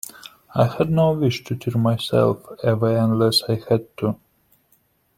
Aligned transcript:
I 0.55 0.65
had 0.65 0.89
no 0.89 1.11
wish 1.11 1.43
to 1.43 1.55
tear 1.55 1.79
myself 1.79 2.43
away 2.63 2.95
unless 2.97 3.43
I 3.47 3.61
had 3.69 3.95
to. 3.97 4.19